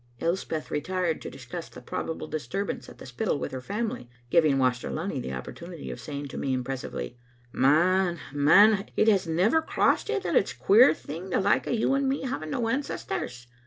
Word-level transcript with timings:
Elspeth 0.19 0.71
retired 0.71 1.21
to 1.21 1.29
discuss 1.29 1.69
the 1.69 1.79
probable 1.79 2.25
disturbance 2.25 2.89
at 2.89 2.97
the 2.97 3.05
Spittal 3.05 3.37
with 3.37 3.51
her 3.51 3.61
family, 3.61 4.09
giving 4.31 4.57
Waster 4.57 4.89
Lunny 4.89 5.19
the 5.19 5.31
opportunity 5.31 5.91
of 5.91 5.99
saying 5.99 6.27
to 6.29 6.39
me 6.39 6.53
impressively 6.53 7.19
—"Man, 7.51 8.17
man, 8.33 8.87
has 8.97 9.27
it 9.27 9.31
never 9.31 9.61
crossed 9.61 10.09
you 10.09 10.19
that 10.19 10.35
it's 10.35 10.53
a 10.53 10.57
queer 10.57 10.95
thing 10.95 11.29
the 11.29 11.39
like 11.39 11.67
o' 11.67 11.69
you 11.71 11.93
and 11.93 12.09
me 12.09 12.23
having 12.23 12.49
no 12.49 12.67
ancestors? 12.67 13.45